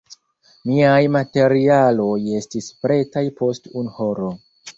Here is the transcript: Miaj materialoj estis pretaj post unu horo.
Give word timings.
Miaj 0.69 1.01
materialoj 1.15 2.09
estis 2.41 2.71
pretaj 2.87 3.25
post 3.43 3.71
unu 3.83 3.95
horo. 4.01 4.33